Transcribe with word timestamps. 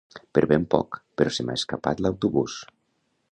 Per 0.37 0.41
ben 0.51 0.63
poc, 0.71 0.97
però 1.21 1.33
se 1.37 1.45
m'ha 1.49 1.59
escapat 1.61 2.03
l'autobús 2.05 2.57